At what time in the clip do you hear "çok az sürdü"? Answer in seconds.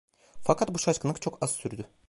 1.21-1.87